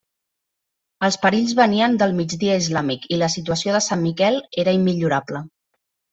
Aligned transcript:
Els 1.07 1.17
perills 1.25 1.53
venien 1.59 1.97
del 2.03 2.15
migdia 2.21 2.55
islàmic 2.63 3.05
i 3.17 3.21
la 3.25 3.29
situació 3.35 3.77
de 3.77 3.83
Sant 3.91 4.03
Miquel 4.09 4.41
era 4.67 4.77
immillorable. 4.81 5.45